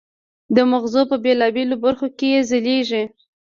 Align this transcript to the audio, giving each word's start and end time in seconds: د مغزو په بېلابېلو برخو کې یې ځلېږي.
د 0.55 0.57
مغزو 0.71 1.01
په 1.11 1.17
بېلابېلو 1.23 1.75
برخو 1.85 2.07
کې 2.17 2.27
یې 2.33 2.41
ځلېږي. 2.49 3.03